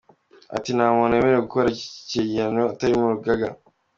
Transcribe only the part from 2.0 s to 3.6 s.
igenagaciro atari mu rugaga.